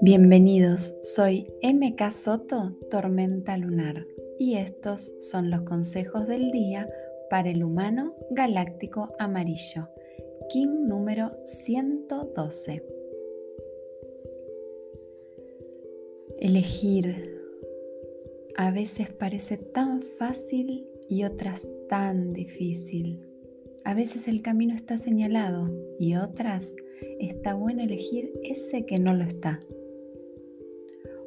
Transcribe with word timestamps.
Bienvenidos, 0.00 0.96
soy 1.02 1.52
MK 1.62 2.10
Soto, 2.10 2.76
Tormenta 2.90 3.56
Lunar, 3.56 4.06
y 4.38 4.56
estos 4.56 5.14
son 5.18 5.50
los 5.50 5.62
consejos 5.62 6.26
del 6.26 6.50
día 6.50 6.88
para 7.30 7.50
el 7.50 7.62
humano 7.62 8.14
galáctico 8.30 9.12
amarillo, 9.18 9.88
King 10.48 10.86
número 10.86 11.32
112. 11.44 12.82
Elegir 16.40 17.38
a 18.56 18.70
veces 18.72 19.12
parece 19.12 19.56
tan 19.56 20.02
fácil 20.02 20.88
y 21.08 21.24
otras 21.24 21.68
tan 21.88 22.32
difícil. 22.32 23.27
A 23.88 23.94
veces 23.94 24.28
el 24.28 24.42
camino 24.42 24.74
está 24.74 24.98
señalado 24.98 25.70
y 25.98 26.16
otras 26.16 26.74
está 27.20 27.54
bueno 27.54 27.82
elegir 27.82 28.38
ese 28.44 28.84
que 28.84 28.98
no 28.98 29.14
lo 29.14 29.24
está. 29.24 29.62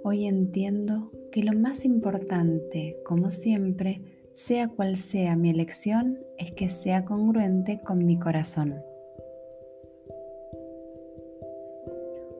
Hoy 0.03 0.27
entiendo 0.27 1.11
que 1.31 1.41
lo 1.41 1.53
más 1.53 1.85
importante, 1.85 2.99
como 3.03 3.31
siempre, 3.31 4.03
sea 4.33 4.67
cual 4.67 4.97
sea 4.97 5.35
mi 5.35 5.49
elección, 5.49 6.19
es 6.37 6.51
que 6.51 6.69
sea 6.69 7.03
congruente 7.03 7.79
con 7.83 8.05
mi 8.05 8.19
corazón. 8.19 8.75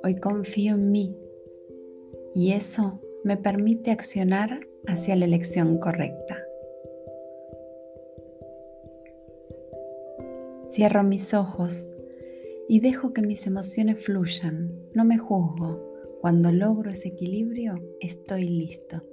Hoy 0.03 0.17
confío 0.17 0.75
en 0.75 0.91
mí 0.91 1.17
y 2.35 2.51
eso 2.51 3.01
me 3.23 3.37
permite 3.37 3.89
accionar 3.89 4.67
hacia 4.85 5.15
la 5.15 5.25
elección 5.25 5.79
correcta. 5.79 6.40
Cierro 10.71 11.03
mis 11.03 11.33
ojos 11.33 11.89
y 12.69 12.79
dejo 12.79 13.11
que 13.11 13.21
mis 13.21 13.45
emociones 13.45 14.05
fluyan. 14.05 14.71
No 14.93 15.03
me 15.03 15.17
juzgo. 15.17 15.81
Cuando 16.21 16.53
logro 16.53 16.91
ese 16.91 17.09
equilibrio, 17.09 17.75
estoy 17.99 18.45
listo. 18.45 19.03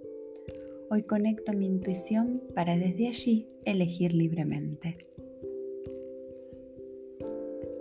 Hoy 0.89 1.03
conecto 1.03 1.53
mi 1.55 1.67
intuición 1.67 2.45
para 2.55 2.77
desde 2.77 3.09
allí 3.09 3.49
elegir 3.65 4.15
libremente. 4.15 5.09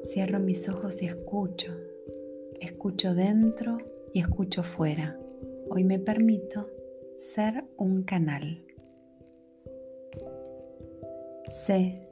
Cierro 0.06 0.40
mis 0.40 0.68
ojos 0.68 1.04
y 1.04 1.06
escucho. 1.06 1.72
Escucho 2.60 3.14
dentro 3.14 3.78
y 4.12 4.22
escucho 4.22 4.64
fuera. 4.64 5.20
Hoy 5.70 5.84
me 5.84 6.00
permito 6.00 6.68
ser 7.18 7.64
un 7.78 8.02
canal. 8.02 8.66
Sé 11.46 12.07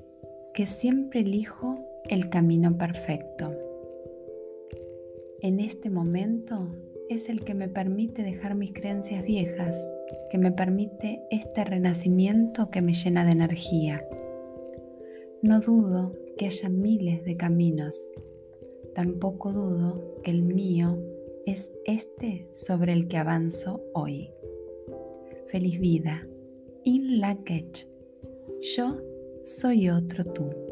que 0.56 0.67
siempre 0.67 1.20
elijo 1.20 1.78
el 2.09 2.30
camino 2.30 2.78
perfecto. 2.78 3.53
En 5.42 5.59
este 5.59 5.89
momento 5.89 6.73
es 7.09 7.28
el 7.28 7.44
que 7.44 7.53
me 7.53 7.67
permite 7.67 8.23
dejar 8.23 8.56
mis 8.56 8.72
creencias 8.72 9.22
viejas, 9.26 9.76
que 10.31 10.38
me 10.38 10.53
permite 10.53 11.22
este 11.30 11.66
renacimiento 11.66 12.72
que 12.72 12.81
me 12.81 12.94
llena 12.94 13.26
de 13.26 13.33
energía. 13.33 14.08
No 15.42 15.59
dudo 15.59 16.14
que 16.38 16.45
haya 16.45 16.70
miles 16.70 17.26
de 17.26 17.36
caminos, 17.36 18.14
tampoco 18.95 19.52
dudo 19.52 20.22
que 20.23 20.31
el 20.31 20.44
mío 20.44 20.98
es 21.45 21.70
este 21.83 22.48
sobre 22.53 22.94
el 22.94 23.09
que 23.09 23.17
avanzo 23.17 23.83
hoy. 23.94 24.31
Feliz 25.48 25.81
vida. 25.81 26.26
In. 26.86 27.22
Yo 28.61 29.14
soy 29.46 29.90
otro 29.90 30.24
tú. 30.26 30.64